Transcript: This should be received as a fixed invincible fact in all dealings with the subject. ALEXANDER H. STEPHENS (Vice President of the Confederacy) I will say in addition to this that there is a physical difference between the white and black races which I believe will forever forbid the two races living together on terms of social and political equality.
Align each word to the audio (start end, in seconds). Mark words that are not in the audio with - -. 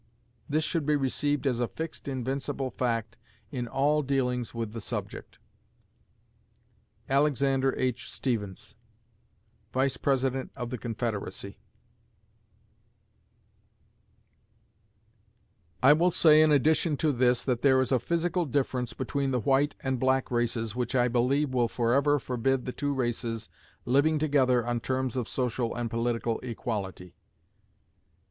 This 0.49 0.63
should 0.63 0.87
be 0.87 0.95
received 0.95 1.45
as 1.45 1.59
a 1.59 1.67
fixed 1.67 2.07
invincible 2.07 2.71
fact 2.71 3.17
in 3.51 3.67
all 3.67 4.01
dealings 4.01 4.51
with 4.51 4.73
the 4.73 4.81
subject. 4.81 5.37
ALEXANDER 7.07 7.75
H. 7.77 8.11
STEPHENS 8.11 8.75
(Vice 9.71 9.97
President 9.97 10.51
of 10.55 10.71
the 10.71 10.79
Confederacy) 10.79 11.59
I 15.83 15.93
will 15.93 16.09
say 16.09 16.41
in 16.41 16.51
addition 16.51 16.97
to 16.97 17.11
this 17.11 17.43
that 17.43 17.61
there 17.61 17.79
is 17.79 17.91
a 17.91 17.99
physical 17.99 18.45
difference 18.45 18.93
between 18.93 19.29
the 19.29 19.41
white 19.41 19.75
and 19.81 19.99
black 19.99 20.31
races 20.31 20.75
which 20.75 20.95
I 20.95 21.09
believe 21.09 21.53
will 21.53 21.67
forever 21.67 22.17
forbid 22.17 22.65
the 22.65 22.71
two 22.71 22.91
races 22.91 23.49
living 23.85 24.17
together 24.17 24.65
on 24.65 24.79
terms 24.79 25.15
of 25.15 25.29
social 25.29 25.75
and 25.75 25.91
political 25.91 26.39
equality. 26.39 27.13